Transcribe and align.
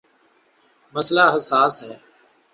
مسئلہ 0.93 1.25
حساس 1.35 1.73
ہے۔ 1.85 1.93